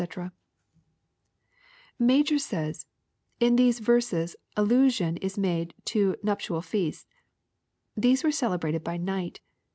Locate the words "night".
8.97-9.41